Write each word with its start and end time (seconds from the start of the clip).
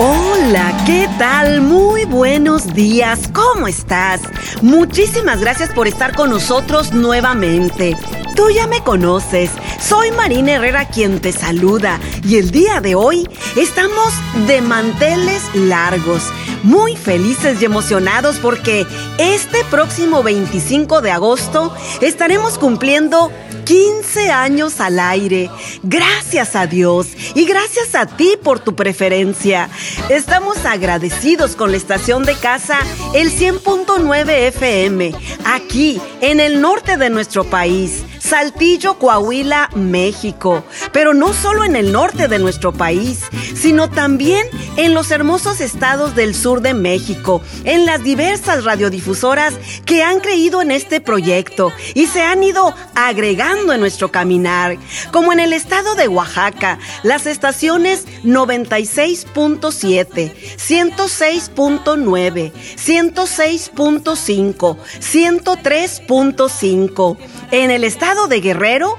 Hola, 0.00 0.72
¿qué 0.86 1.08
tal? 1.18 1.60
Muy 1.60 2.04
buenos 2.04 2.72
días, 2.72 3.28
¿cómo 3.32 3.66
estás? 3.66 4.20
Muchísimas 4.62 5.40
gracias 5.40 5.70
por 5.70 5.88
estar 5.88 6.14
con 6.14 6.30
nosotros 6.30 6.92
nuevamente. 6.92 7.96
Tú 8.36 8.48
ya 8.48 8.68
me 8.68 8.80
conoces, 8.84 9.50
soy 9.80 10.10
Marina 10.12 10.54
Herrera 10.54 10.86
quien 10.86 11.20
te 11.20 11.32
saluda 11.32 12.00
y 12.24 12.36
el 12.36 12.50
día 12.50 12.80
de 12.80 12.94
hoy 12.94 13.28
estamos 13.56 14.12
de 14.46 14.60
manteles 14.60 15.42
largos, 15.54 16.22
muy 16.62 16.96
felices 16.96 17.60
y 17.60 17.64
emocionados 17.64 18.36
porque 18.36 18.86
este 19.18 19.64
próximo 19.70 20.22
25 20.22 21.00
de 21.00 21.10
agosto 21.10 21.74
estaremos 22.00 22.58
cumpliendo 22.58 23.30
15 23.64 24.30
años 24.30 24.80
al 24.80 24.98
aire. 24.98 25.50
Gracias 25.82 26.56
a 26.56 26.66
Dios 26.66 27.08
y 27.34 27.44
gracias 27.44 27.94
a 27.94 28.06
ti 28.06 28.38
por 28.42 28.60
tu 28.60 28.74
preferencia. 28.74 29.68
Estamos 30.08 30.64
agradecidos 30.64 31.54
con 31.54 31.70
la 31.70 31.76
estación 31.76 32.24
de 32.24 32.34
casa 32.34 32.78
el 33.14 33.30
100.9 33.30 34.30
FM, 34.48 35.14
aquí 35.44 36.00
en 36.20 36.40
el 36.40 36.60
norte 36.60 36.96
de 36.96 37.10
nuestro 37.10 37.44
país. 37.44 38.04
Saltillo, 38.18 38.98
Coahuila, 38.98 39.67
México. 39.74 40.64
Pero 40.92 41.14
no 41.14 41.32
solo 41.32 41.64
en 41.64 41.76
el 41.76 41.92
norte 41.92 42.28
de 42.28 42.38
nuestro 42.38 42.72
país, 42.72 43.20
sino 43.54 43.88
también 43.88 44.46
en 44.76 44.94
los 44.94 45.10
hermosos 45.10 45.60
estados 45.60 46.14
del 46.14 46.34
sur 46.34 46.60
de 46.60 46.74
México, 46.74 47.42
en 47.64 47.86
las 47.86 48.02
diversas 48.02 48.64
radiodifusoras 48.64 49.54
que 49.84 50.02
han 50.02 50.20
creído 50.20 50.62
en 50.62 50.70
este 50.70 51.00
proyecto 51.00 51.72
y 51.94 52.06
se 52.06 52.22
han 52.22 52.42
ido 52.42 52.74
agregando 52.94 53.72
en 53.72 53.80
nuestro 53.80 54.10
caminar, 54.10 54.76
como 55.12 55.32
en 55.32 55.40
el 55.40 55.52
estado 55.52 55.94
de 55.94 56.08
Oaxaca, 56.08 56.78
las 57.02 57.26
estaciones 57.26 58.06
96.7, 58.24 60.34
106.9, 60.56 62.52
106.5, 62.76 64.76
103.5. 65.00 67.16
En 67.50 67.70
el 67.70 67.84
estado 67.84 68.28
de 68.28 68.40
Guerrero, 68.40 68.96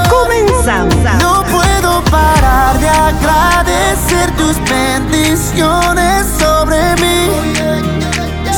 comenzamos. 0.10 0.96
No 1.22 1.44
puedo 1.44 2.04
parar 2.06 2.80
de 2.80 2.90
agradecer 2.90 4.32
tus 4.38 4.58
bendiciones 4.68 6.26
sobre 6.40 6.96
mí, 6.96 7.30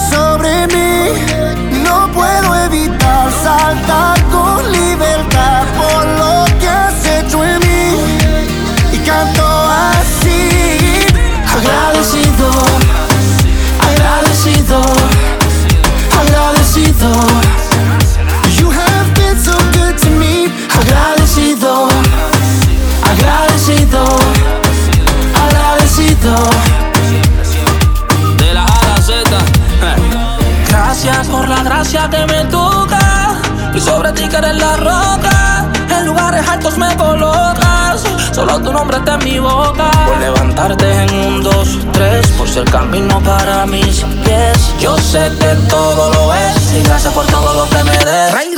sobre 0.09 0.67
mí. 0.67 1.83
No 1.83 2.09
puedo 2.13 2.52
sé 45.13 45.31
que 45.39 45.55
todo 45.69 46.09
lo 46.11 46.33
es. 46.33 46.73
Y 46.73 46.81
gracias 46.81 47.13
por 47.13 47.25
todo 47.27 47.53
lo 47.53 47.69
que 47.69 47.83
me 47.83 47.97
des. 47.97 48.52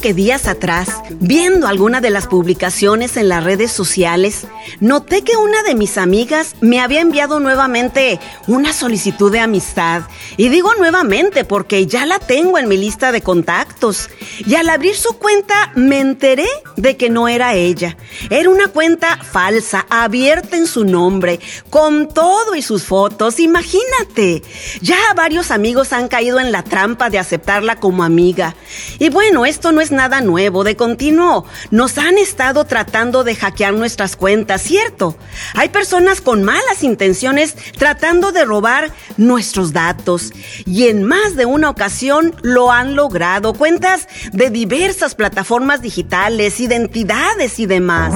Que 0.00 0.14
días 0.14 0.48
atrás, 0.48 0.88
viendo 1.10 1.66
alguna 1.66 2.00
de 2.00 2.10
las 2.10 2.26
publicaciones 2.26 3.16
en 3.16 3.28
las 3.28 3.44
redes 3.44 3.70
sociales, 3.70 4.46
noté 4.80 5.22
que 5.22 5.36
una 5.36 5.62
de 5.62 5.74
mis 5.74 5.98
amigas 5.98 6.56
me 6.60 6.80
había 6.80 7.00
enviado 7.00 7.38
nuevamente 7.38 8.18
una 8.46 8.72
solicitud 8.72 9.30
de 9.30 9.40
amistad. 9.40 10.02
Y 10.36 10.48
digo 10.48 10.74
nuevamente 10.76 11.44
porque 11.44 11.86
ya 11.86 12.06
la 12.06 12.18
tengo 12.18 12.58
en 12.58 12.68
mi 12.68 12.78
lista 12.78 13.12
de 13.12 13.20
contactos. 13.20 14.08
Y 14.38 14.54
al 14.54 14.70
abrir 14.70 14.96
su 14.96 15.18
cuenta 15.18 15.72
me 15.74 16.00
enteré 16.00 16.48
de 16.76 16.96
que 16.96 17.10
no 17.10 17.28
era 17.28 17.54
ella. 17.54 17.96
Era 18.30 18.48
una 18.48 18.68
cuenta 18.68 19.18
falsa, 19.22 19.86
abierta 19.90 20.56
en 20.56 20.66
su 20.66 20.84
nombre, 20.84 21.40
con 21.68 22.08
todo 22.08 22.54
y 22.54 22.62
sus 22.62 22.84
fotos. 22.84 23.38
Imagínate. 23.38 24.42
Ya 24.80 24.96
varios 25.14 25.50
amigos 25.50 25.92
han 25.92 26.08
caído 26.08 26.40
en 26.40 26.52
la 26.52 26.62
trampa 26.62 27.10
de 27.10 27.18
aceptarla 27.18 27.76
como 27.76 28.02
amiga. 28.02 28.54
Y 28.98 29.10
bueno, 29.10 29.44
esto 29.44 29.72
no 29.72 29.80
es 29.80 29.89
nada 29.92 30.20
nuevo. 30.20 30.64
De 30.64 30.76
continuo, 30.76 31.46
nos 31.70 31.98
han 31.98 32.18
estado 32.18 32.64
tratando 32.64 33.24
de 33.24 33.34
hackear 33.34 33.74
nuestras 33.74 34.16
cuentas, 34.16 34.62
¿cierto? 34.62 35.16
Hay 35.54 35.68
personas 35.68 36.20
con 36.20 36.42
malas 36.42 36.82
intenciones 36.82 37.56
tratando 37.78 38.32
de 38.32 38.44
robar 38.44 38.90
nuestros 39.16 39.72
datos. 39.72 40.32
Y 40.66 40.88
en 40.88 41.04
más 41.04 41.36
de 41.36 41.46
una 41.46 41.70
ocasión 41.70 42.34
lo 42.42 42.72
han 42.72 42.94
logrado. 42.96 43.54
Cuentas 43.54 44.08
de 44.32 44.50
diversas 44.50 45.14
plataformas 45.14 45.82
digitales, 45.82 46.60
identidades 46.60 47.58
y 47.58 47.66
demás. 47.66 48.14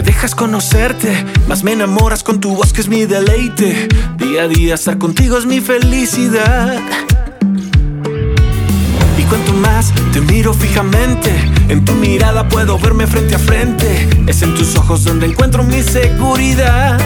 Me 0.00 0.06
dejas 0.06 0.34
conocerte, 0.34 1.26
más 1.46 1.62
me 1.62 1.72
enamoras 1.72 2.22
con 2.22 2.40
tu 2.40 2.56
voz 2.56 2.72
que 2.72 2.80
es 2.80 2.88
mi 2.88 3.04
deleite. 3.04 3.86
Día 4.16 4.44
a 4.44 4.48
día 4.48 4.76
estar 4.76 4.96
contigo 4.96 5.36
es 5.36 5.44
mi 5.44 5.60
felicidad. 5.60 6.80
Y 9.18 9.22
cuanto 9.24 9.52
más 9.52 9.92
te 10.14 10.22
miro 10.22 10.54
fijamente, 10.54 11.30
en 11.68 11.84
tu 11.84 11.92
mirada 11.92 12.48
puedo 12.48 12.78
verme 12.78 13.06
frente 13.06 13.34
a 13.34 13.38
frente. 13.38 14.08
Es 14.26 14.40
en 14.40 14.54
tus 14.54 14.74
ojos 14.76 15.04
donde 15.04 15.26
encuentro 15.26 15.64
mi 15.64 15.82
seguridad. 15.82 16.98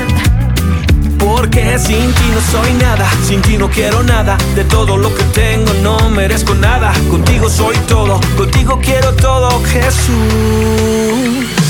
Porque 1.19 1.77
sin 1.81 2.13
ti 2.13 2.31
no 2.33 2.41
soy 2.53 2.75
nada, 2.75 3.11
sin 3.27 3.43
ti 3.43 3.59
no 3.59 3.69
quiero 3.71 4.05
nada. 4.05 4.39
De 4.55 4.63
todo 4.63 4.97
lo 4.97 5.13
que 5.13 5.25
tengo 5.35 5.73
no 5.83 6.11
merezco 6.11 6.55
nada. 6.55 6.93
Contigo 7.11 7.51
soy 7.51 7.77
todo, 7.89 8.21
contigo 8.37 8.79
quiero 8.81 9.13
todo, 9.15 9.61
Jesús. 9.65 11.64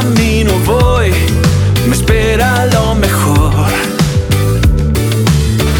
Camino 0.00 0.52
voy, 0.66 1.10
me 1.88 1.94
espera 1.94 2.66
lo 2.66 2.94
mejor. 2.94 3.66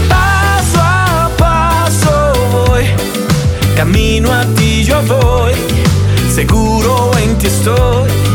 Paso 0.09 0.79
a 0.81 1.31
paso 1.37 2.33
voy, 2.51 2.85
camino 3.77 4.33
a 4.33 4.45
ti 4.55 4.85
yo 4.85 5.03
voy, 5.03 5.53
seguro 6.35 7.11
en 7.19 7.37
ti 7.39 7.47
estoy. 7.47 8.25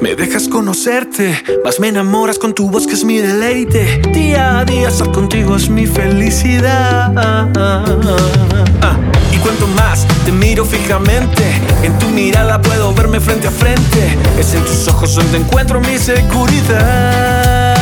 Me 0.00 0.16
dejas 0.16 0.48
conocerte, 0.48 1.44
más 1.64 1.78
me 1.78 1.86
enamoras 1.86 2.40
con 2.40 2.54
tu 2.54 2.68
voz 2.68 2.88
que 2.88 2.94
es 2.94 3.04
mi 3.04 3.18
deleite. 3.18 4.02
Día 4.12 4.58
a 4.58 4.64
día 4.64 4.88
estar 4.88 5.12
contigo 5.12 5.54
es 5.54 5.68
mi 5.68 5.86
felicidad. 5.86 7.12
Ah, 7.16 8.96
Y 9.32 9.36
cuanto 9.36 9.68
más 9.68 10.08
te 10.24 10.32
miro 10.32 10.64
fijamente, 10.64 11.44
en 11.84 11.96
tu 12.00 12.08
mirada 12.08 12.60
puedo 12.60 12.92
verme 12.94 13.20
frente 13.20 13.46
a 13.46 13.52
frente. 13.52 14.18
Es 14.40 14.54
en 14.54 14.64
tus 14.64 14.88
ojos 14.88 15.14
donde 15.14 15.38
encuentro 15.38 15.80
mi 15.80 15.98
seguridad. 15.98 17.76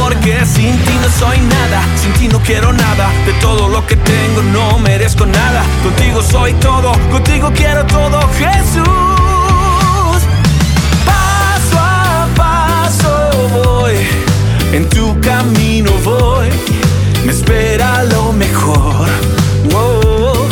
Porque 0.00 0.44
sin 0.44 0.76
ti 0.76 0.92
no 1.00 1.08
soy 1.20 1.38
nada, 1.38 1.84
sin 2.02 2.12
ti 2.14 2.26
no 2.26 2.40
quiero 2.40 2.72
nada. 2.72 3.08
De 3.26 3.32
todo 3.34 3.68
lo 3.68 3.86
que 3.86 3.94
tengo 3.94 4.42
no 4.52 4.76
merezco 4.80 5.24
nada. 5.24 5.62
Contigo 5.84 6.20
soy 6.20 6.52
todo, 6.54 6.90
contigo 7.12 7.52
quiero 7.54 7.86
todo, 7.86 8.20
Jesús. 8.38 9.11
En 14.72 14.88
tu 14.88 15.18
camino 15.20 15.90
voy, 16.04 16.48
me 17.24 17.32
espera 17.32 18.04
lo 18.04 18.32
mejor. 18.32 19.08
Wow. 19.70 20.48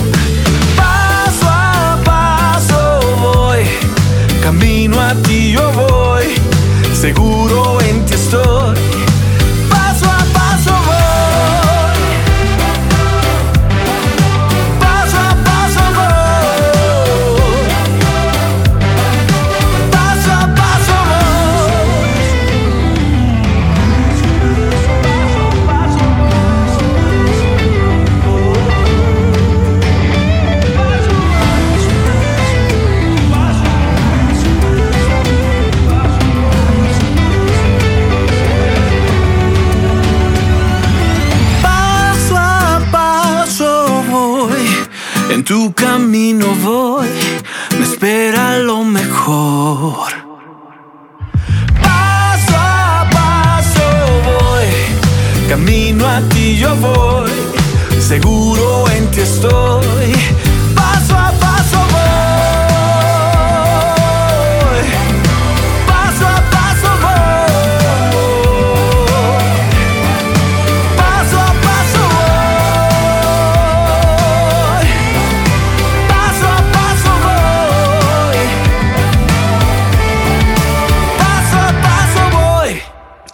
Paso 0.76 1.46
a 1.48 1.98
paso 2.04 3.00
voy, 3.20 3.64
camino 4.42 5.00
a 5.00 5.14
ti 5.22 5.52
yo 5.52 5.69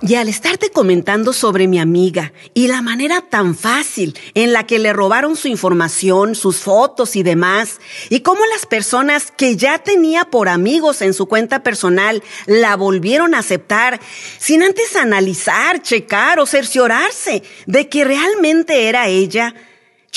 Y 0.07 0.15
al 0.15 0.29
estarte 0.29 0.71
comentando 0.71 1.33
sobre 1.33 1.67
mi 1.67 1.81
amiga 1.81 2.33
y 2.55 2.69
la 2.69 2.81
manera 2.81 3.23
tan 3.23 3.57
fácil 3.57 4.17
en 4.35 4.53
la 4.53 4.65
que 4.65 4.79
le 4.79 4.93
robaron 4.93 5.35
su 5.35 5.49
información, 5.49 6.37
sus 6.37 6.59
fotos 6.59 7.17
y 7.17 7.25
demás, 7.25 7.81
y 8.09 8.21
cómo 8.21 8.41
las 8.47 8.67
personas 8.67 9.33
que 9.37 9.57
ya 9.57 9.79
tenía 9.79 10.27
por 10.27 10.49
amigos 10.49 11.03
en 11.03 11.13
su 11.13 11.27
cuenta 11.27 11.65
personal 11.65 12.23
la 12.47 12.77
volvieron 12.77 13.35
a 13.35 13.41
aceptar 13.41 14.01
sin 14.39 14.63
antes 14.63 14.95
analizar, 14.95 15.83
checar 15.83 16.39
o 16.39 16.47
cerciorarse 16.47 17.43
de 17.67 17.89
que 17.89 18.05
realmente 18.05 18.89
era 18.89 19.09
ella, 19.09 19.57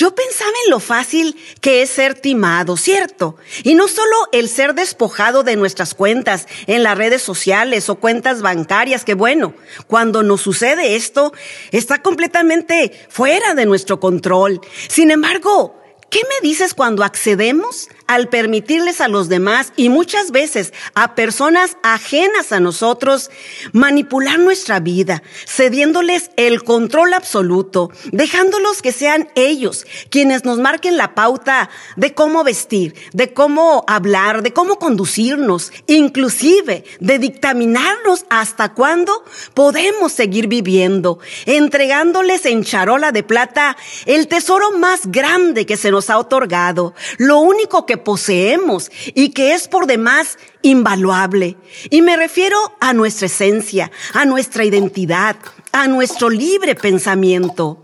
yo 0.00 0.14
pensaba 0.14 0.50
en 0.64 0.70
lo 0.70 0.80
fácil 0.80 1.36
que 1.60 1.82
es 1.82 1.90
ser 1.90 2.14
timado, 2.14 2.78
¿cierto? 2.78 3.36
Y 3.64 3.74
no 3.74 3.86
solo 3.86 4.16
el 4.32 4.48
ser 4.48 4.74
despojado 4.74 5.42
de 5.42 5.56
nuestras 5.56 5.92
cuentas 5.92 6.46
en 6.66 6.82
las 6.82 6.96
redes 6.96 7.20
sociales 7.20 7.90
o 7.90 7.96
cuentas 7.96 8.40
bancarias, 8.40 9.04
que 9.04 9.12
bueno, 9.12 9.52
cuando 9.88 10.22
nos 10.22 10.40
sucede 10.40 10.96
esto, 10.96 11.34
está 11.70 12.00
completamente 12.00 12.92
fuera 13.10 13.52
de 13.52 13.66
nuestro 13.66 14.00
control. 14.00 14.62
Sin 14.88 15.10
embargo, 15.10 15.79
¿Qué 16.10 16.22
me 16.24 16.48
dices 16.48 16.74
cuando 16.74 17.04
accedemos 17.04 17.88
al 18.08 18.28
permitirles 18.28 19.00
a 19.00 19.06
los 19.06 19.28
demás 19.28 19.72
y 19.76 19.88
muchas 19.88 20.32
veces 20.32 20.72
a 20.94 21.14
personas 21.14 21.76
ajenas 21.84 22.50
a 22.50 22.58
nosotros 22.58 23.30
manipular 23.72 24.40
nuestra 24.40 24.80
vida, 24.80 25.22
cediéndoles 25.46 26.32
el 26.36 26.64
control 26.64 27.14
absoluto, 27.14 27.92
dejándolos 28.10 28.82
que 28.82 28.90
sean 28.90 29.28
ellos 29.36 29.86
quienes 30.08 30.44
nos 30.44 30.58
marquen 30.58 30.96
la 30.96 31.14
pauta 31.14 31.70
de 31.94 32.12
cómo 32.12 32.42
vestir, 32.42 32.96
de 33.12 33.32
cómo 33.32 33.84
hablar, 33.86 34.42
de 34.42 34.52
cómo 34.52 34.80
conducirnos, 34.80 35.72
inclusive 35.86 36.82
de 36.98 37.18
dictaminarnos 37.20 38.24
hasta 38.28 38.74
cuándo 38.74 39.24
podemos 39.54 40.10
seguir 40.10 40.48
viviendo, 40.48 41.20
entregándoles 41.46 42.44
en 42.46 42.64
charola 42.64 43.12
de 43.12 43.22
plata 43.22 43.76
el 44.06 44.26
tesoro 44.26 44.72
más 44.72 45.02
grande 45.04 45.64
que 45.64 45.76
se 45.76 45.92
nos 45.92 45.99
ha 46.08 46.18
otorgado, 46.18 46.94
lo 47.18 47.40
único 47.40 47.84
que 47.84 47.98
poseemos 47.98 48.90
y 49.14 49.30
que 49.30 49.52
es 49.52 49.68
por 49.68 49.86
demás 49.86 50.38
invaluable. 50.62 51.56
Y 51.90 52.00
me 52.00 52.16
refiero 52.16 52.56
a 52.80 52.92
nuestra 52.92 53.26
esencia, 53.26 53.90
a 54.14 54.24
nuestra 54.24 54.64
identidad, 54.64 55.36
a 55.72 55.88
nuestro 55.88 56.30
libre 56.30 56.74
pensamiento. 56.74 57.82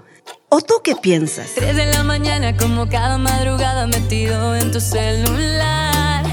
¿O 0.49 0.61
tú 0.61 0.75
qué 0.82 0.94
piensas? 0.94 1.52
Tres 1.54 1.76
de 1.76 1.87
la 1.87 2.04
mañana 2.04 2.56
como 2.56 2.88
cada 2.88 3.18
madrugada 3.18 3.87
metido 3.88 4.54
en 4.54 4.70
tu 4.70 4.80
celular. 4.80 6.25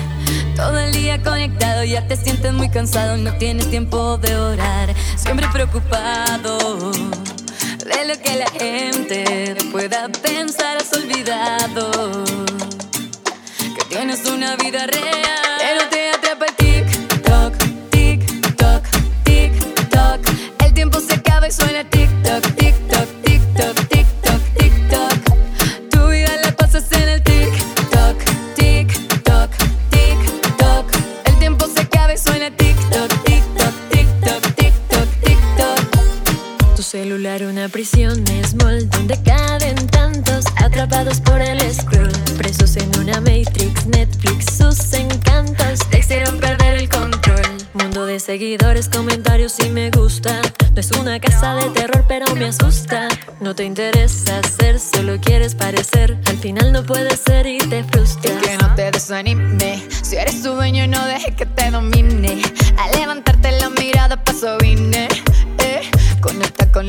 Todo 0.55 0.77
el 0.77 0.93
día 0.93 1.21
conectado, 1.23 1.83
ya 1.83 2.07
te 2.07 2.15
sientes 2.15 2.53
muy 2.53 2.69
cansado, 2.69 3.17
no 3.17 3.35
tienes 3.37 3.69
tiempo 3.71 4.17
de 4.19 4.35
orar. 4.35 4.93
Siempre 5.17 5.47
preocupado 5.51 6.91
de 6.91 8.05
lo 8.05 8.21
que 8.21 8.37
la 8.37 8.49
gente 8.51 9.55
pueda 9.71 10.09
pensar, 10.09 10.72
una 14.83 15.12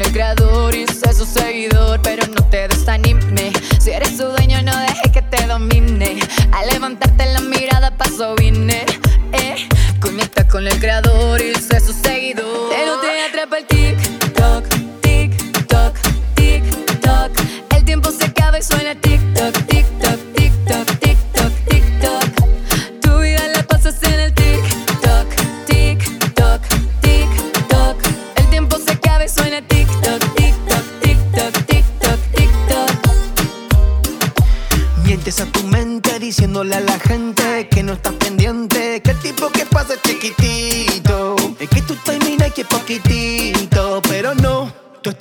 el 0.01 0.13
creador 0.13 0.75
y 0.75 0.87
sé 0.87 1.13
su 1.13 1.25
seguidor, 1.25 2.01
pero 2.03 2.27
no 2.27 2.43
te 2.49 2.69
desanime. 2.69 3.53
Si 3.79 3.91
eres 3.91 4.17
su 4.17 4.25
dueño, 4.25 4.63
no 4.63 4.77
dejes 4.79 5.13
que 5.13 5.23
te 5.23 5.47
domine. 5.47 6.19
A 6.53 6.65
levantarte 6.73 7.27
la 7.33 7.41
mirada, 7.41 7.91
paso 7.91 8.35
vine. 8.35 8.85
Eh. 9.33 9.69
Conecta 10.01 10.47
con 10.47 10.67
el 10.67 10.79
creador 10.79 11.41
y 11.41 11.55
sé 11.55 11.81
su 11.81 11.93
seguidor. 11.93 12.71
Pero 12.71 13.01
te 13.01 13.23
atrapa 13.23 13.59
el 13.59 13.67
TikTok, 13.67 14.65
TikTok, 15.01 15.97
TikTok. 16.35 17.31
El 17.77 17.85
tiempo 17.85 18.11
se 18.11 18.25
acaba 18.25 18.59
y 18.59 18.63
suena 18.63 18.95
TikTok, 18.95 19.54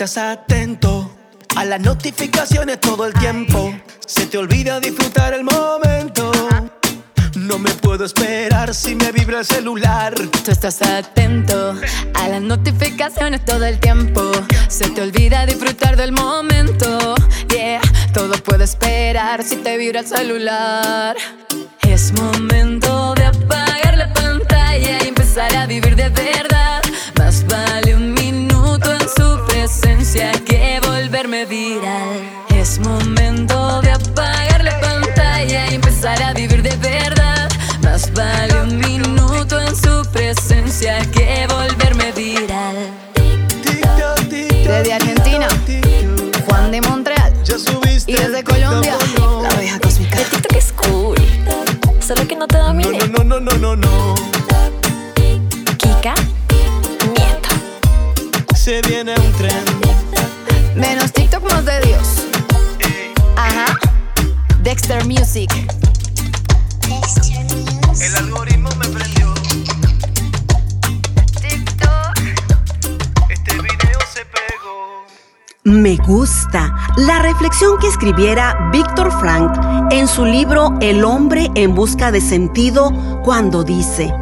estás 0.04 0.38
atento 0.38 1.10
a 1.56 1.64
las 1.64 1.80
notificaciones 1.80 2.82
todo 2.82 3.06
el 3.06 3.14
tiempo. 3.14 3.74
Se 4.06 4.26
te 4.26 4.38
olvida 4.38 4.82
disfrutar 4.82 5.34
el 5.34 5.46
momento. 5.46 6.30
No 7.36 7.58
me 7.58 7.70
puedo 7.76 8.04
esperar 8.04 8.76
si 8.76 8.96
me 8.96 9.14
vibra 9.14 9.40
el 9.40 9.46
celular. 9.46 10.14
Tú 10.44 10.52
estás 10.52 10.82
atento 10.82 11.76
a 12.16 12.28
las 12.28 12.42
notificaciones 12.42 13.46
todo 13.46 13.64
el 13.64 13.80
tiempo. 13.80 14.30
Se 14.68 14.90
te 14.90 15.02
olvida 15.02 15.46
disfrutar 15.46 15.96
del 15.96 16.12
momento. 16.12 17.16
Yeah, 17.48 17.80
todo 18.14 18.34
puede 18.44 18.66
esperar 18.66 19.42
si 19.42 19.56
te 19.56 19.78
vibra 19.78 20.02
el 20.02 20.08
celular. 20.08 21.16
Es 21.88 22.12
momento 22.12 23.14
de 23.16 23.24
apagar 23.24 23.98
la 23.98 24.12
pantalla 24.12 25.02
y 25.02 25.08
empezar 25.08 25.56
a 25.56 25.66
vivir 25.66 25.96
de 25.96 26.10
verdad. 26.10 26.53
Su 29.74 29.82
presencia 29.82 30.32
que 30.46 30.80
volverme 30.86 31.46
viral. 31.46 32.22
Es 32.50 32.80
momento 32.80 33.82
de 33.82 33.92
apagar 33.92 34.64
la 34.64 34.80
pantalla 34.80 35.72
y 35.72 35.76
empezar 35.76 36.22
a 36.22 36.34
vivir 36.34 36.62
de 36.62 36.76
verdad. 36.78 37.50
Más 37.82 38.12
vale 38.14 38.62
un 38.62 38.78
minuto 38.78 39.60
en 39.60 39.76
su 39.76 40.04
presencia 40.12 41.00
que 41.12 41.48
volverme 41.48 42.12
viral. 42.12 42.76
Desde 44.30 44.94
Argentina. 44.94 45.48
Juan 46.48 46.72
de 46.72 46.82
Montreal. 46.82 47.34
Ya 47.44 47.58
subiste. 47.58 48.12
Y 48.12 48.16
desde 48.16 48.44
Colombia, 48.44 48.96
la 49.42 49.50
abeja 49.50 49.80
cósmica. 49.80 50.18
El 50.20 50.26
TikTok 50.26 50.56
es 50.56 50.72
cool, 50.74 51.16
solo 52.00 52.28
que 52.28 52.36
no 52.36 52.48
te 52.48 52.58
No, 52.58 52.68
domine. 52.68 52.98
no, 53.10 53.24
no, 53.24 53.40
no, 53.40 53.58
no, 53.58 53.58
no, 53.58 53.76
no. 53.76 54.16
Kika, 55.78 56.16
nieto. 57.08 57.50
Se 58.56 58.82
viene 58.82 59.14
un 59.16 59.33
Music. 65.34 65.50
El 68.02 68.16
algoritmo 68.18 68.70
me 68.78 68.86
prendió. 68.86 69.34
TikTok. 71.42 72.20
Este 73.30 73.54
video 73.54 74.00
se 74.14 74.26
pegó. 74.26 75.06
Me 75.64 75.96
gusta 75.96 76.76
la 76.98 77.24
reflexión 77.24 77.80
que 77.80 77.88
escribiera 77.88 78.70
Víctor 78.72 79.12
Frank 79.20 79.92
en 79.92 80.08
su 80.08 80.24
libro 80.24 80.78
El 80.82 81.04
hombre 81.04 81.50
en 81.56 81.74
busca 81.74 82.12
de 82.12 82.22
sentido 82.22 82.92
cuando 83.24 83.64
dice, 83.64 84.14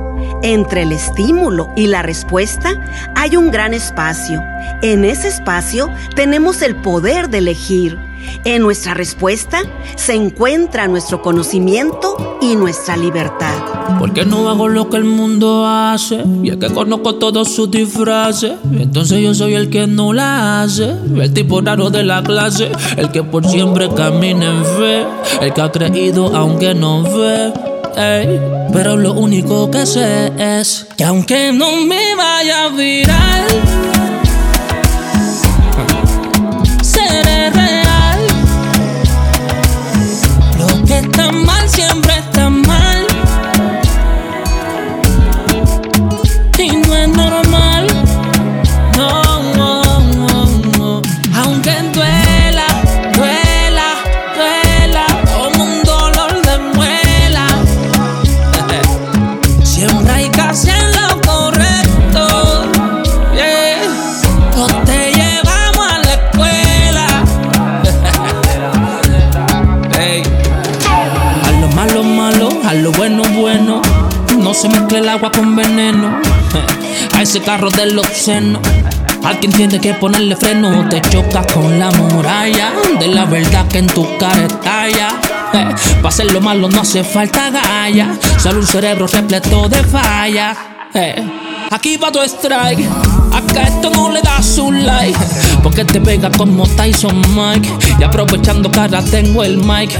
entre 0.43 0.83
el 0.83 0.93
estímulo 0.93 1.67
y 1.75 1.87
la 1.87 2.03
respuesta 2.03 3.11
hay 3.17 3.35
un 3.35 3.51
gran 3.51 3.73
espacio. 3.73 4.41
En 4.81 5.03
ese 5.03 5.27
espacio 5.27 5.89
tenemos 6.15 6.61
el 6.61 6.77
poder 6.77 7.29
de 7.29 7.39
elegir. 7.39 8.10
En 8.43 8.61
nuestra 8.63 8.93
respuesta 8.93 9.59
se 9.95 10.13
encuentra 10.15 10.87
nuestro 10.87 11.21
conocimiento 11.21 12.37
y 12.41 12.55
nuestra 12.55 12.97
libertad. 12.97 13.53
Porque 13.99 14.25
no 14.25 14.49
hago 14.49 14.67
lo 14.67 14.89
que 14.89 14.97
el 14.97 15.03
mundo 15.03 15.65
hace 15.67 16.23
y 16.43 16.49
es 16.49 16.57
que 16.57 16.69
conozco 16.69 17.15
todos 17.15 17.49
sus 17.49 17.69
disfraces. 17.69 18.53
Entonces 18.71 19.21
yo 19.21 19.33
soy 19.33 19.53
el 19.53 19.69
que 19.69 19.87
no 19.87 20.13
la 20.13 20.63
hace, 20.63 20.95
el 21.15 21.33
tipo 21.33 21.61
raro 21.61 21.89
de 21.89 22.03
la 22.03 22.23
clase, 22.23 22.71
el 22.97 23.11
que 23.11 23.23
por 23.23 23.45
siempre 23.47 23.89
camina 23.93 24.47
en 24.47 24.65
fe, 24.65 25.05
el 25.41 25.53
que 25.53 25.61
ha 25.61 25.71
creído 25.71 26.35
aunque 26.35 26.73
no 26.73 27.03
ve. 27.03 27.53
ey. 27.95 28.39
Pero 28.73 28.95
lo 28.95 29.13
único 29.13 29.69
que 29.69 29.85
sé 29.85 30.31
es 30.37 30.87
que 30.97 31.03
aunque 31.03 31.51
no 31.51 31.75
me 31.85 32.15
vaya 32.15 32.65
a 32.65 32.69
virar, 32.69 33.47
seré 36.81 37.49
real. 37.49 37.80
Alguien 79.41 79.57
tiene 79.57 79.81
que 79.81 79.95
ponerle 79.95 80.35
freno. 80.35 80.87
Te 80.87 81.01
chocas 81.01 81.51
con 81.51 81.79
la 81.79 81.89
muralla 81.89 82.73
de 82.99 83.07
la 83.07 83.25
verdad 83.25 83.67
que 83.67 83.79
en 83.79 83.87
tu 83.87 84.05
cara 84.19 84.45
estalla. 84.45 85.19
Para 85.51 86.09
hacer 86.09 86.31
lo 86.31 86.39
malo 86.41 86.69
no 86.69 86.81
hace 86.81 87.03
falta 87.03 87.49
galla. 87.49 88.15
Solo 88.37 88.59
un 88.59 88.67
cerebro 88.67 89.07
repleto 89.07 89.67
de 89.67 89.83
falla. 89.83 90.55
Aquí 91.71 91.97
va 91.97 92.11
tu 92.11 92.21
strike. 92.21 92.87
Acá 93.31 93.63
esto 93.63 93.89
no 93.89 94.09
le 94.09 94.21
da 94.21 94.41
su 94.41 94.71
like. 94.71 95.17
Porque 95.63 95.85
te 95.85 96.01
pega 96.01 96.29
como 96.31 96.67
Tyson 96.67 97.21
Mike. 97.35 97.69
Y 97.99 98.03
aprovechando 98.03 98.71
cara 98.71 99.03
tengo 99.03 99.43
el 99.43 99.57
mic. 99.57 99.91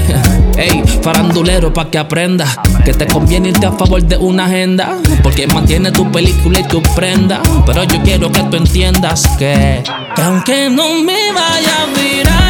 Ey, 0.56 0.82
farandulero 1.02 1.72
pa' 1.72 1.90
que 1.90 1.98
aprenda. 1.98 2.46
Que 2.84 2.92
te 2.92 3.06
conviene 3.06 3.50
irte 3.50 3.66
a 3.66 3.72
favor 3.72 4.02
de 4.02 4.16
una 4.16 4.46
agenda. 4.46 4.98
Porque 5.22 5.46
mantiene 5.46 5.92
tu 5.92 6.10
película 6.10 6.60
y 6.60 6.64
tu 6.64 6.82
prenda. 6.94 7.40
Pero 7.66 7.84
yo 7.84 8.02
quiero 8.02 8.30
que 8.30 8.42
tú 8.44 8.56
entiendas 8.56 9.26
que, 9.38 9.82
que 10.14 10.22
aunque 10.22 10.68
no 10.70 10.94
me 11.02 11.32
vaya 11.32 11.82
a 11.82 12.00
virar. 12.00 12.41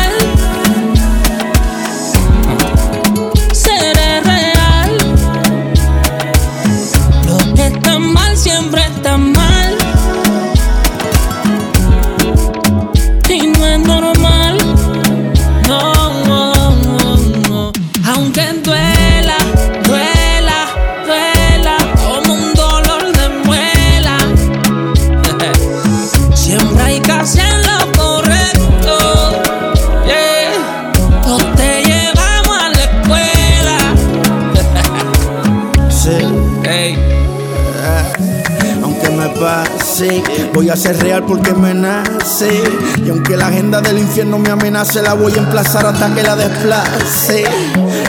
Voy 40.63 40.71
a 40.71 40.77
ser 40.77 40.97
real 41.03 41.25
porque 41.27 41.53
me 41.55 41.75
nace. 41.75 42.63
Y 43.05 43.11
aunque 43.11 43.37
la 43.37 43.49
agenda 43.49 43.81
del 43.81 43.99
infierno 43.99 44.39
me 44.39 44.49
amenace, 44.49 45.03
la 45.03 45.15
voy 45.15 45.33
a 45.33 45.39
emplazar 45.39 45.85
hasta 45.87 46.15
que 46.15 46.23
la 46.23 46.37
desplace. 46.37 47.43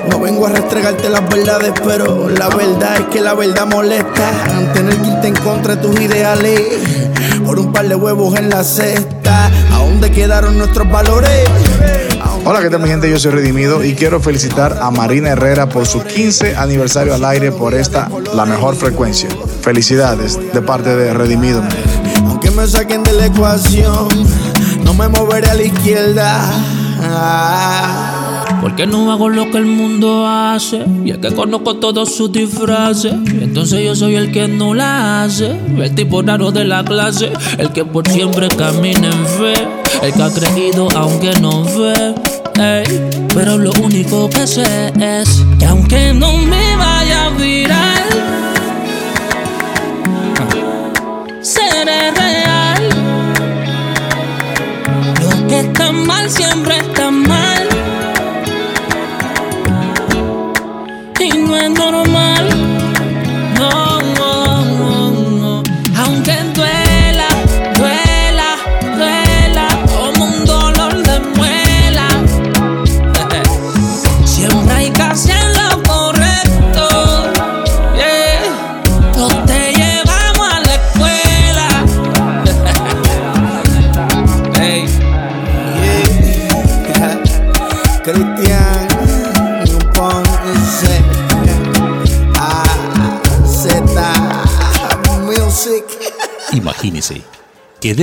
No 0.08 0.20
vengo 0.20 0.46
a 0.46 0.50
restregarte 0.50 1.10
las 1.10 1.28
verdades, 1.28 1.74
pero 1.84 2.30
la 2.30 2.50
verdad 2.50 2.98
es 2.98 3.06
que 3.08 3.22
la 3.22 3.34
verdad 3.34 3.66
molesta. 3.66 4.30
Tener 4.72 5.02
que 5.02 5.08
irte 5.08 5.28
en 5.30 5.36
contra 5.38 5.78
de 5.78 5.82
tus 5.82 6.00
ideales. 6.00 6.62
Por 7.44 7.60
un 7.60 7.74
par 7.74 7.88
de 7.88 7.96
huevos 7.96 8.38
en 8.38 8.52
la 8.52 8.64
cesta. 8.64 9.48
¿A 9.74 9.80
dónde 9.80 10.12
quedaron 10.12 10.56
nuestros 10.56 10.88
valores? 10.92 11.50
Hola, 12.46 12.62
¿qué 12.62 12.70
tal 12.70 12.82
mi 12.82 12.88
gente? 12.88 13.10
Yo 13.10 13.18
soy 13.18 13.32
Redimido 13.32 13.84
y 13.84 13.96
quiero 13.96 14.20
felicitar 14.20 14.78
a 14.80 14.92
Marina 14.92 15.30
Herrera 15.30 15.70
por 15.70 15.88
su 15.88 16.04
15 16.04 16.56
aniversario 16.56 17.16
al 17.16 17.26
aire 17.26 17.52
por 17.52 17.74
esta, 17.74 18.10
la 18.36 18.46
mejor 18.46 18.76
frecuencia. 18.76 19.30
Felicidades 19.62 20.38
de 20.54 20.62
parte 20.62 20.96
de 20.96 21.16
Redimido. 21.16 21.64
Me 22.56 22.68
saquen 22.68 23.04
de 23.04 23.14
la 23.14 23.26
ecuación, 23.26 24.08
no 24.86 24.94
me 24.94 25.08
moveré 25.08 25.50
a 25.50 25.56
la 25.56 25.64
izquierda. 25.64 26.52
Porque 28.62 28.86
no 28.86 29.12
hago 29.12 29.28
lo 29.28 29.50
que 29.52 29.58
el 29.58 29.66
mundo 29.66 30.28
hace. 30.28 30.86
Y 31.04 31.12
es 31.12 31.18
que 31.18 31.34
conozco 31.34 31.76
todos 31.78 32.16
sus 32.16 32.32
disfraces. 32.32 33.14
Entonces 33.42 33.84
yo 33.84 33.96
soy 33.96 34.16
el 34.16 34.32
que 34.32 34.48
no 34.48 34.74
la 34.74 35.24
hace. 35.24 35.58
El 35.78 35.94
tipo 35.96 36.22
raro 36.22 36.52
de 36.52 36.64
la 36.64 36.86
clase. 36.86 37.34
El 37.58 37.72
que 37.72 37.84
por 37.86 38.08
siempre 38.08 38.48
camina 38.50 39.10
en 39.10 39.26
fe. 39.28 39.68
El 40.02 40.14
que 40.14 40.24
ha 40.24 40.30
creído 40.30 40.88
aunque 40.96 41.34
no 41.42 41.64
ve. 41.64 42.16
pero 43.34 43.58
lo 43.58 43.72
único 43.82 44.30
que 44.30 44.48
sé 44.48 44.94
es 45.00 45.44
que 45.60 45.66
aunque 45.66 46.14
no 46.14 46.38
me 46.38 46.76
vaya 46.78 47.26
a 47.26 47.30
virar, 47.32 48.04
seré 51.42 52.12
real. 52.12 52.43
Siempre 56.30 56.73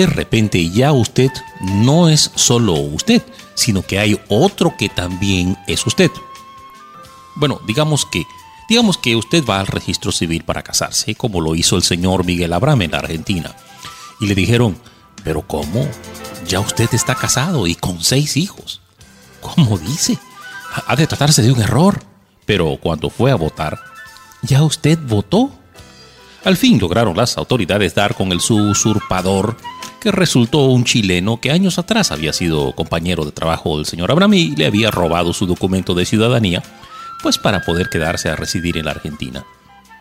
de 0.00 0.06
repente 0.06 0.70
ya 0.70 0.92
usted 0.92 1.30
no 1.60 2.08
es 2.08 2.30
solo 2.34 2.72
usted, 2.72 3.22
sino 3.54 3.82
que 3.82 3.98
hay 3.98 4.18
otro 4.28 4.74
que 4.78 4.88
también 4.88 5.58
es 5.66 5.86
usted. 5.86 6.10
Bueno, 7.34 7.60
digamos 7.66 8.06
que 8.06 8.24
digamos 8.66 8.96
que 8.96 9.14
usted 9.14 9.44
va 9.44 9.60
al 9.60 9.66
registro 9.66 10.10
civil 10.10 10.42
para 10.42 10.62
casarse, 10.62 11.14
como 11.16 11.42
lo 11.42 11.54
hizo 11.54 11.76
el 11.76 11.82
señor 11.82 12.24
Miguel 12.24 12.54
Abraham 12.54 12.82
en 12.82 12.94
Argentina. 12.94 13.54
Y 14.20 14.26
le 14.26 14.34
dijeron, 14.34 14.78
"¿Pero 15.22 15.46
cómo? 15.46 15.86
Ya 16.48 16.60
usted 16.60 16.88
está 16.94 17.14
casado 17.14 17.66
y 17.66 17.74
con 17.74 18.02
seis 18.02 18.38
hijos." 18.38 18.80
¿Cómo 19.42 19.76
dice? 19.76 20.18
Ha 20.86 20.96
de 20.96 21.06
tratarse 21.06 21.42
de 21.42 21.52
un 21.52 21.60
error. 21.60 22.02
Pero 22.46 22.78
cuando 22.80 23.10
fue 23.10 23.30
a 23.30 23.34
votar, 23.34 23.78
ya 24.40 24.62
usted 24.62 24.98
votó. 24.98 25.50
Al 26.44 26.56
fin 26.56 26.78
lograron 26.78 27.18
las 27.18 27.36
autoridades 27.36 27.94
dar 27.94 28.14
con 28.14 28.32
el 28.32 28.38
usurpador, 28.38 29.58
que 30.00 30.10
resultó 30.10 30.66
un 30.66 30.84
chileno 30.84 31.40
que 31.40 31.50
años 31.50 31.78
atrás 31.78 32.10
había 32.10 32.32
sido 32.32 32.72
compañero 32.74 33.24
de 33.24 33.32
trabajo 33.32 33.76
del 33.76 33.86
señor 33.86 34.10
Abraham 34.10 34.34
y 34.34 34.56
le 34.56 34.66
había 34.66 34.90
robado 34.90 35.32
su 35.32 35.46
documento 35.46 35.94
de 35.94 36.06
ciudadanía, 36.06 36.62
pues 37.22 37.38
para 37.38 37.60
poder 37.60 37.90
quedarse 37.90 38.28
a 38.28 38.36
residir 38.36 38.78
en 38.78 38.86
la 38.86 38.92
Argentina. 38.92 39.44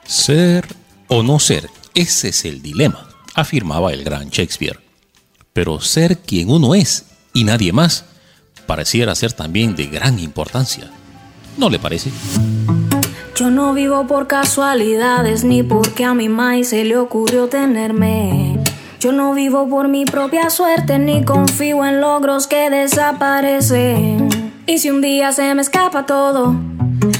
Ser 0.05 0.65
o 1.07 1.21
no 1.21 1.37
ser, 1.39 1.69
ese 1.93 2.29
es 2.29 2.45
el 2.45 2.61
dilema, 2.61 3.07
afirmaba 3.35 3.91
el 3.91 4.03
gran 4.03 4.29
Shakespeare. 4.29 4.79
Pero 5.53 5.81
ser 5.81 6.19
quien 6.19 6.49
uno 6.49 6.73
es 6.73 7.05
y 7.33 7.43
nadie 7.43 7.73
más 7.73 8.05
pareciera 8.65 9.15
ser 9.15 9.33
también 9.33 9.75
de 9.75 9.87
gran 9.87 10.19
importancia. 10.19 10.89
¿No 11.57 11.69
le 11.69 11.79
parece? 11.79 12.11
Yo 13.35 13.49
no 13.49 13.73
vivo 13.73 14.05
por 14.05 14.27
casualidades 14.27 15.43
ni 15.43 15.63
porque 15.63 16.05
a 16.05 16.13
mi 16.13 16.29
maíz 16.29 16.69
se 16.69 16.83
le 16.83 16.97
ocurrió 16.97 17.47
tenerme. 17.47 18.58
Yo 18.99 19.13
no 19.13 19.33
vivo 19.33 19.69
por 19.69 19.87
mi 19.87 20.03
propia 20.03 20.49
suerte 20.49 20.99
ni 20.99 21.23
confío 21.23 21.85
en 21.85 22.01
logros 22.01 22.47
que 22.47 22.69
desaparecen. 22.69 24.27
Y 24.65 24.79
si 24.79 24.89
un 24.89 24.99
día 24.99 25.31
se 25.31 25.55
me 25.55 25.61
escapa 25.61 26.05
todo 26.05 26.53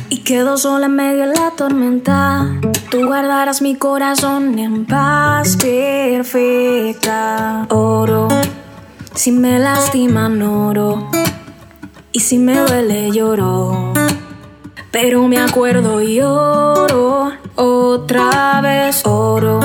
y 0.10 0.18
quedo 0.18 0.58
sola 0.58 0.88
en 0.88 0.96
medio 0.98 1.26
de 1.26 1.36
la 1.36 1.52
tormenta, 1.56 2.50
tú 2.92 3.06
guardarás 3.06 3.62
mi 3.62 3.76
corazón 3.76 4.60
en 4.60 4.86
paz 4.86 5.56
perfecta. 5.56 6.86
Oro, 7.70 8.28
si 9.16 9.32
me 9.32 9.58
lastiman 9.58 10.42
oro 10.42 11.10
y 12.12 12.20
si 12.20 12.40
me 12.40 12.60
duele 12.60 13.10
lloro. 13.12 13.94
Pero 14.92 15.26
me 15.30 15.38
acuerdo 15.38 16.02
y 16.02 16.20
oro, 16.20 17.32
otra 17.56 18.60
vez 18.60 19.06
oro. 19.06 19.62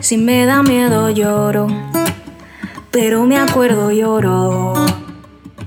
Si 0.00 0.16
me 0.16 0.46
da 0.46 0.62
miedo 0.62 1.10
lloro, 1.10 1.66
pero 2.90 3.26
me 3.26 3.38
acuerdo 3.38 3.90
y 3.90 4.02
oro. 4.02 4.72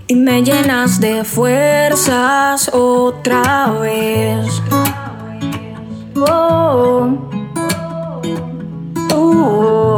Y 0.08 0.16
me 0.16 0.42
llenas 0.44 1.00
de 1.00 1.24
fuerzas 1.24 2.70
otra 2.74 3.72
vez. 3.80 4.62
Oh, 6.16 7.30
oh. 9.14 9.93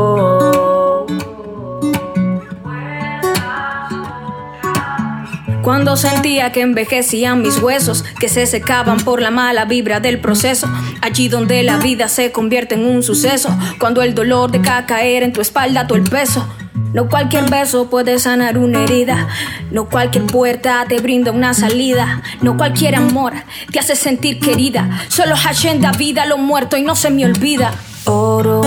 Cuando 5.65 5.97
sentía 5.97 6.51
que 6.51 6.61
envejecían 6.61 7.41
mis 7.41 7.57
huesos, 7.57 8.05
que 8.19 8.29
se 8.29 8.45
secaban 8.45 8.97
por 8.99 9.19
la 9.19 9.31
mala 9.31 9.65
vibra 9.65 9.99
del 9.99 10.19
proceso. 10.19 10.69
Allí 11.01 11.27
donde 11.27 11.63
la 11.63 11.77
vida 11.77 12.07
se 12.07 12.31
convierte 12.31 12.75
en 12.75 12.85
un 12.85 13.01
suceso. 13.01 13.49
Cuando 13.79 14.03
el 14.03 14.13
dolor 14.13 14.51
deja 14.51 14.85
caer 14.85 15.23
en 15.23 15.33
tu 15.33 15.41
espalda 15.41 15.87
todo 15.87 15.97
el 15.97 16.03
peso. 16.03 16.47
No 16.93 17.09
cualquier 17.09 17.49
beso 17.49 17.89
puede 17.89 18.19
sanar 18.19 18.59
una 18.59 18.83
herida. 18.83 19.27
No 19.71 19.89
cualquier 19.89 20.27
puerta 20.27 20.85
te 20.87 21.01
brinda 21.01 21.31
una 21.31 21.55
salida. 21.55 22.21
No 22.43 22.57
cualquier 22.57 22.93
amor 22.93 23.33
te 23.71 23.79
hace 23.79 23.95
sentir 23.95 24.39
querida. 24.39 25.01
Solo 25.07 25.35
Hashem 25.35 25.81
da 25.81 25.93
vida 25.93 26.21
a 26.21 26.25
lo 26.27 26.37
muerto 26.37 26.77
y 26.77 26.83
no 26.83 26.95
se 26.95 27.09
me 27.09 27.25
olvida. 27.25 27.73
Oro, 28.03 28.61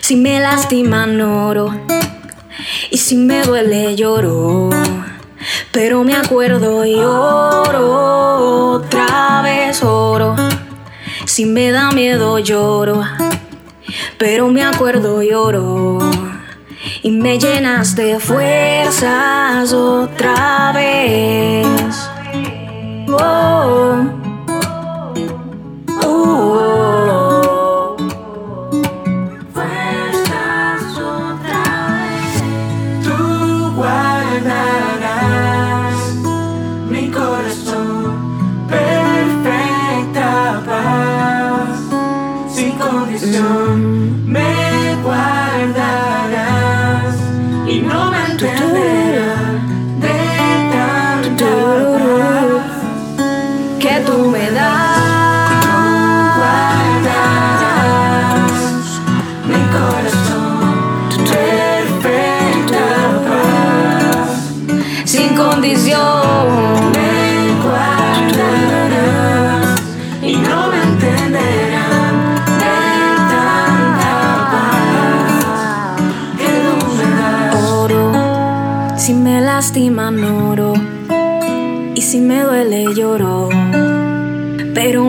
si 0.00 0.16
me 0.16 0.40
lastiman 0.40 1.20
oro. 1.20 1.78
Y 2.90 2.96
si 2.96 3.14
me 3.14 3.42
duele 3.42 3.94
lloro. 3.94 4.70
Pero 5.72 6.04
me 6.04 6.14
acuerdo 6.14 6.84
y 6.84 6.94
oro. 6.96 8.74
Otra 8.74 9.42
vez 9.42 9.82
oro. 9.82 10.36
Si 11.26 11.46
me 11.46 11.70
da 11.70 11.90
miedo 11.92 12.38
lloro. 12.38 13.02
Pero 14.18 14.48
me 14.48 14.64
acuerdo 14.64 15.22
y 15.22 15.32
oro 15.32 15.98
y 17.02 17.10
me 17.10 17.38
llenas 17.38 17.94
de 17.96 18.18
fuerzas 18.18 19.72
otra 19.72 20.72
vez. 20.72 21.66
Oh, 23.08 24.17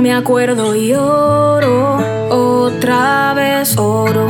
me 0.09 0.15
acuerdo 0.15 0.75
y 0.75 0.91
oro. 0.95 1.99
Otra 2.31 3.35
vez 3.35 3.77
oro. 3.77 4.27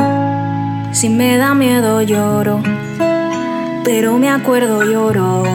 Si 0.92 1.08
me 1.08 1.38
da 1.38 1.54
miedo 1.54 2.02
lloro. 2.02 2.62
Pero 3.86 4.18
me 4.18 4.30
acuerdo 4.30 4.84
y 4.84 4.94
oro. 4.96 5.46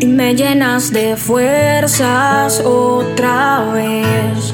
Y 0.00 0.06
me 0.06 0.34
llenas 0.34 0.94
de 0.94 1.16
fuerzas 1.18 2.62
otra 2.64 3.70
vez. 3.74 4.51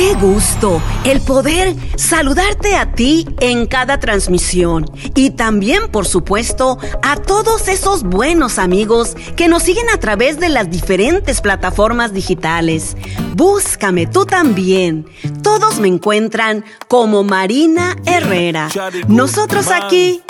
Qué 0.00 0.14
gusto 0.14 0.80
el 1.04 1.20
poder 1.20 1.76
saludarte 1.94 2.74
a 2.74 2.90
ti 2.90 3.28
en 3.38 3.66
cada 3.66 4.00
transmisión 4.00 4.86
y 5.14 5.28
también, 5.28 5.88
por 5.88 6.06
supuesto, 6.06 6.78
a 7.02 7.16
todos 7.16 7.68
esos 7.68 8.02
buenos 8.02 8.58
amigos 8.58 9.14
que 9.36 9.46
nos 9.46 9.62
siguen 9.62 9.90
a 9.90 9.98
través 9.98 10.40
de 10.40 10.48
las 10.48 10.70
diferentes 10.70 11.42
plataformas 11.42 12.14
digitales. 12.14 12.96
Búscame 13.34 14.06
tú 14.06 14.24
también. 14.24 15.04
Todos 15.42 15.80
me 15.80 15.88
encuentran 15.88 16.64
como 16.88 17.22
Marina 17.22 17.94
Herrera. 18.06 18.70
Nosotros 19.06 19.68
aquí 19.70 20.22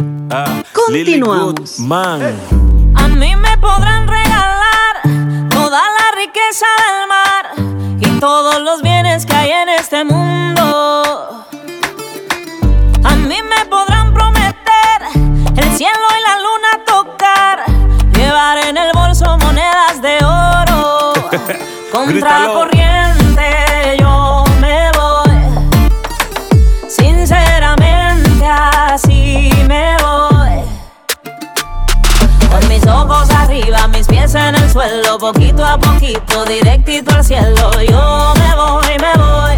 continuamos. 0.73 1.79
A 2.97 3.07
mí 3.07 3.37
me 3.37 3.57
podrán 3.59 4.09
regalar 4.09 5.49
toda 5.49 5.81
la 5.81 6.11
riqueza 6.17 6.67
del 6.77 7.09
mar 7.09 7.70
todos 8.21 8.61
los 8.61 8.83
bienes 8.83 9.25
que 9.25 9.35
hay 9.35 9.51
en 9.51 9.69
este 9.71 10.05
mundo. 10.05 11.47
A 13.03 13.17
mí 13.17 13.39
me 13.43 13.65
podrán 13.65 14.13
prometer 14.13 15.01
el 15.57 15.77
cielo 15.77 16.07
y 16.19 16.23
la 16.29 16.37
luna 16.37 16.85
tocar, 16.87 17.65
llevar 18.13 18.59
en 18.59 18.77
el 18.77 18.93
bolso 18.93 19.39
monedas 19.39 20.03
de 20.03 20.19
oro. 20.23 21.15
Contra 21.93 22.47
corriente 22.53 22.90
arriba, 33.51 33.89
mis 33.89 34.07
pies 34.07 34.35
en 34.37 34.55
el 34.55 34.71
suelo, 34.71 35.19
poquito 35.19 35.65
a 35.65 35.77
poquito, 35.77 36.45
directito 36.45 37.13
al 37.13 37.25
cielo. 37.25 37.73
Yo 37.83 38.33
me 38.39 38.55
voy, 38.55 38.97
me 39.01 39.13
voy. 39.19 39.57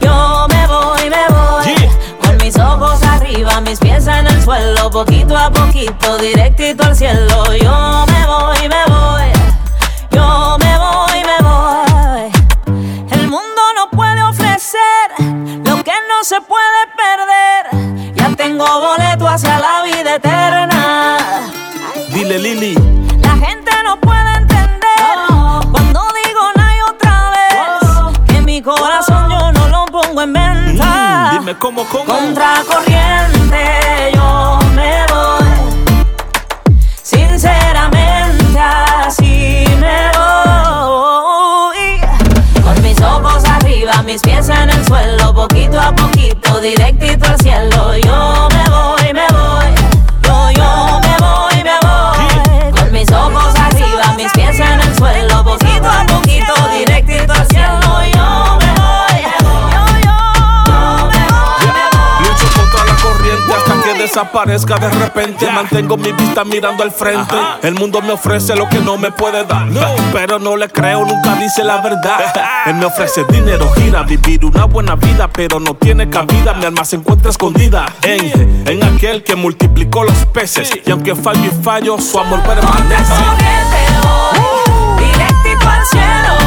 Yo 0.00 0.46
me 0.48 0.66
voy, 0.66 1.10
me 1.10 1.24
voy. 1.28 1.88
Con 2.22 2.36
mis 2.38 2.56
ojos 2.58 3.02
arriba, 3.02 3.60
mis 3.60 3.78
pies 3.78 4.06
en 4.06 4.26
el 4.26 4.42
suelo, 4.42 4.90
poquito 4.90 5.36
a 5.36 5.50
poquito, 5.50 6.16
directito 6.18 6.84
al 6.84 6.96
cielo. 6.96 7.54
Yo 7.54 8.06
me 8.06 8.26
voy, 8.26 8.68
me 8.68 8.84
voy. 8.86 9.30
Yo 10.10 10.56
me 10.58 10.78
voy, 10.78 11.22
me 11.30 11.38
voy. 11.48 12.32
El 13.10 13.28
mundo 13.28 13.62
no 13.76 13.90
puede 13.90 14.22
ofrecer 14.22 15.06
lo 15.66 15.84
que 15.84 15.92
no 16.08 16.24
se 16.24 16.40
puede 16.40 16.80
perder. 16.96 18.14
Ya 18.14 18.34
tengo 18.36 18.64
boleto 18.80 19.28
hacia 19.28 19.58
la 19.58 19.82
vida 19.82 20.14
eterna. 20.14 21.18
Dile 22.14 22.38
Lili, 22.38 22.74
venta. 31.52 31.58
Mm, 31.58 31.58
dime 31.58 31.58
cómo, 31.58 31.84
cómo. 31.84 32.04
Contra 32.04 32.62
corriente 32.66 34.12
yo 34.14 34.58
me 34.74 35.06
voy. 35.08 35.46
Sinceramente 37.02 38.58
así 38.58 39.64
me 39.78 40.10
voy. 40.16 42.00
Con 42.62 42.82
mis 42.82 43.00
ojos 43.00 43.44
arriba, 43.44 44.02
mis 44.02 44.20
pies 44.22 44.48
en 44.48 44.70
el 44.70 44.84
suelo, 44.86 45.34
poquito 45.34 45.80
a 45.80 45.94
poquito, 45.94 46.60
directito 46.60 47.26
al 47.26 47.41
desaparezca 64.12 64.78
de 64.78 64.90
repente. 64.90 65.50
Mantengo 65.50 65.96
mi 65.96 66.12
vista 66.12 66.44
mirando 66.44 66.82
al 66.82 66.90
frente. 66.90 67.34
El 67.62 67.74
mundo 67.74 68.02
me 68.02 68.12
ofrece 68.12 68.54
lo 68.54 68.68
que 68.68 68.78
no 68.78 68.98
me 68.98 69.10
puede 69.10 69.44
dar. 69.44 69.66
Pero 70.12 70.38
no 70.38 70.56
le 70.56 70.68
creo, 70.68 71.04
nunca 71.04 71.34
dice 71.36 71.64
la 71.64 71.80
verdad. 71.80 72.20
Él 72.66 72.74
me 72.74 72.84
ofrece 72.84 73.24
dinero, 73.24 73.72
gira, 73.72 74.02
vivir 74.02 74.44
una 74.44 74.66
buena 74.66 74.96
vida, 74.96 75.28
pero 75.32 75.58
no 75.60 75.74
tiene 75.74 76.10
cabida. 76.10 76.52
Mi 76.52 76.66
alma 76.66 76.84
se 76.84 76.96
encuentra 76.96 77.30
escondida 77.30 77.86
en, 78.02 78.64
en 78.66 78.84
aquel 78.84 79.22
que 79.22 79.34
multiplicó 79.34 80.04
los 80.04 80.26
peces. 80.26 80.70
Y 80.84 80.90
aunque 80.90 81.14
fallo 81.14 81.44
y 81.44 81.62
fallo, 81.62 81.98
su 81.98 82.18
amor 82.18 82.42
permanece. 82.42 83.12
directito 84.98 85.68
al 85.68 85.86
cielo 85.86 86.41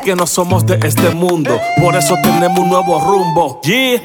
que 0.00 0.14
no 0.14 0.26
somos 0.26 0.66
de 0.66 0.78
este 0.82 1.10
mundo, 1.10 1.58
por 1.80 1.94
eso 1.96 2.16
tenemos 2.22 2.58
un 2.58 2.68
nuevo 2.68 3.00
rumbo. 3.00 3.60
Yeah. 3.62 4.02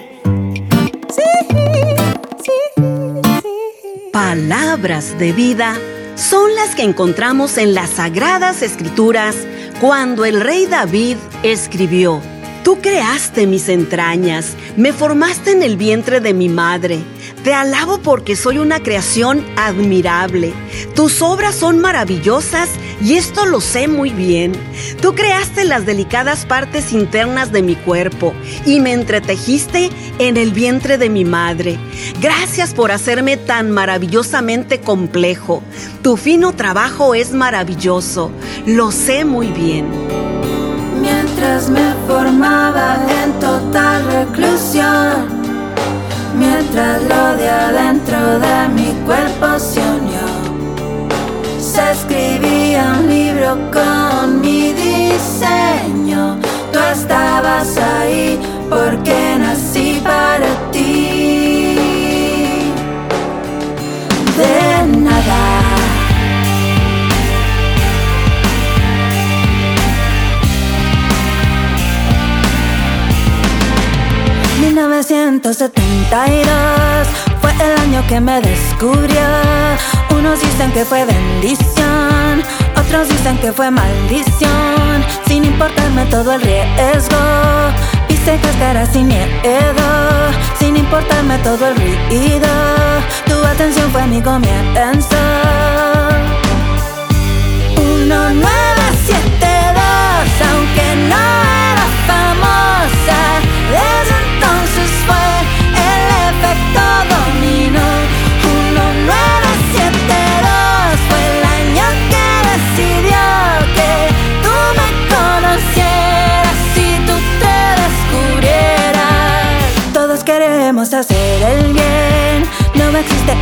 Palabras 4.12 5.18
de 5.18 5.32
vida 5.32 5.76
son 6.16 6.54
las 6.56 6.76
que 6.76 6.84
encontramos 6.84 7.58
en 7.58 7.74
las 7.74 7.92
sagradas 7.92 8.62
escrituras 8.62 9.36
cuando 9.80 10.26
el 10.26 10.42
rey 10.42 10.66
David 10.66 11.18
escribió, 11.44 12.22
Tú 12.64 12.80
creaste 12.82 13.48
mis 13.48 13.70
entrañas, 13.70 14.56
me 14.76 14.92
formaste 14.94 15.52
en 15.52 15.64
el 15.64 15.78
vientre 15.78 16.20
de 16.20 16.34
mi 16.34 16.50
madre. 16.50 17.00
Te 17.44 17.54
alabo 17.54 18.00
porque 18.00 18.36
soy 18.36 18.58
una 18.58 18.84
creación 18.84 19.46
admirable. 19.56 20.54
Tus 20.94 21.22
obras 21.22 21.56
son 21.56 21.80
maravillosas 21.80 22.70
y 23.02 23.16
esto 23.16 23.46
lo 23.46 23.62
sé 23.62 23.88
muy 23.88 24.10
bien. 24.10 24.52
Tú 25.02 25.16
creaste 25.16 25.64
las 25.64 25.86
delicadas 25.86 26.46
partes 26.46 26.92
internas 26.92 27.54
de 27.54 27.62
mi 27.62 27.76
cuerpo 27.76 28.34
y 28.66 28.82
me 28.82 28.92
entretejiste 28.92 29.90
en 30.20 30.36
el 30.36 30.52
vientre 30.52 30.98
de 30.98 31.10
mi 31.10 31.24
madre. 31.24 31.80
Gracias 32.22 32.74
por 32.74 32.92
hacerme 32.92 33.38
tan 33.38 33.72
maravillosamente 33.72 34.82
complejo. 34.82 35.64
Tu 36.02 36.18
fino 36.18 36.52
trabajo 36.54 37.16
es 37.16 37.32
maravilloso. 37.32 38.32
Lo 38.66 38.92
sé 38.92 39.24
muy 39.24 39.48
bien. 39.48 39.88
Mientras 41.00 41.70
me 41.70 41.94
formaba 42.06 42.98
en 43.24 43.32
total 43.40 44.06
reclusión 44.12 45.39
lo 46.80 47.36
de 47.36 47.50
adentro 47.50 48.40
de 48.40 48.70
mi 48.70 48.92
cuerpo 49.06 49.60
se 49.60 49.82
unió. 49.82 50.28
Se 51.60 51.92
escribía 51.92 52.96
un 53.00 53.10
libro 53.10 53.58
con 53.72 54.40
mi 54.42 54.74
diseño. 54.74 56.38
Tú 56.72 56.80
estabas 56.80 57.78
ahí 57.78 58.40
porque 58.70 59.36
nací 59.40 59.49
1972 75.30 77.08
fue 77.40 77.52
el 77.64 77.80
año 77.82 78.04
que 78.08 78.20
me 78.20 78.42
descubrió. 78.42 79.22
Unos 80.18 80.42
dicen 80.42 80.72
que 80.72 80.84
fue 80.84 81.06
bendición, 81.06 82.42
otros 82.76 83.08
dicen 83.10 83.38
que 83.38 83.54
fue 83.54 83.70
maldición. 83.70 85.06
Sin 85.28 85.46
importarme 85.46 86.06
todo 86.06 86.34
el 86.34 86.42
riesgo, 86.42 87.16
hice 88.10 88.40
cascara 88.42 88.88
sin 88.88 89.08
miedo. 89.08 89.86
Sin 90.58 90.76
importarme 90.76 91.38
todo 91.40 91.68
el 91.68 91.76
ruido, 91.76 92.48
tu 93.28 93.36
atención 93.46 93.92
fue 93.92 94.08
mi 94.08 94.22
comienzo. 94.24 95.16
1972, 97.78 98.69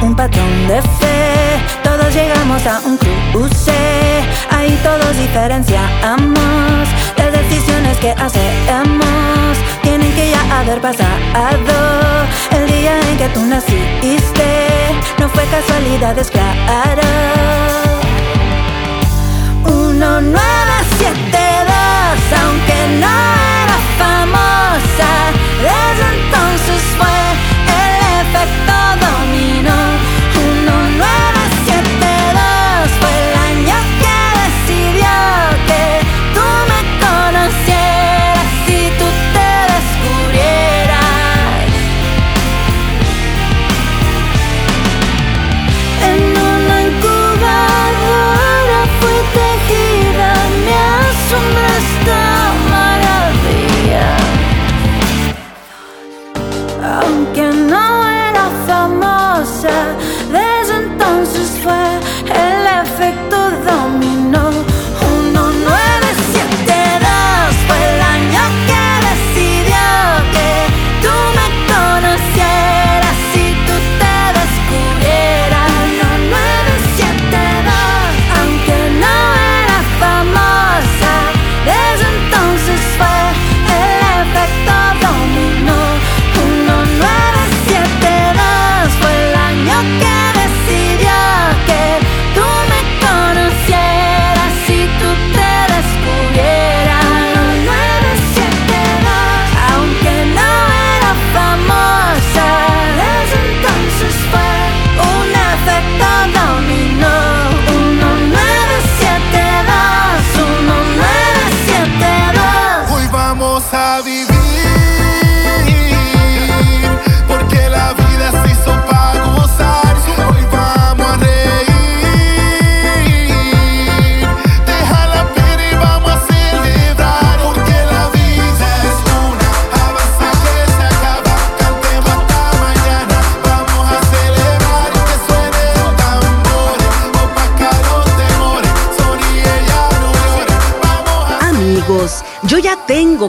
un 0.01 0.15
patrón 0.15 0.67
de 0.67 0.81
fe. 0.81 1.61
Todos 1.83 2.11
llegamos 2.13 2.65
a 2.65 2.79
un 2.85 2.97
cruce, 2.97 3.71
ahí 4.49 4.77
todos 4.83 5.17
diferenciamos 5.17 6.87
las 7.17 7.31
decisiones 7.31 7.97
que 7.97 8.11
hacemos 8.11 9.57
tienen 9.81 10.13
que 10.13 10.31
ya 10.31 10.59
haber 10.59 10.81
pasado. 10.81 12.27
El 12.51 12.67
día 12.67 12.99
en 13.09 13.17
que 13.17 13.29
tú 13.29 13.45
naciste 13.45 14.67
no 15.19 15.29
fue 15.29 15.45
casualidad, 15.45 16.17
es 16.17 16.29
claro. 16.29 17.07
1972, 19.97 22.19
aunque 22.43 22.77
no 22.99 23.15
era 23.63 23.77
famosa, 23.97 25.09
desde 25.61 26.05
entonces 26.15 26.81
fue 26.97 27.17
el 27.81 27.93
efecto 28.21 28.75